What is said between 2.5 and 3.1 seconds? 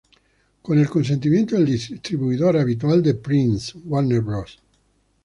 habitual